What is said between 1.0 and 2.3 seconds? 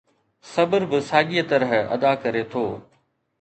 ساڳيءَ طرح ادا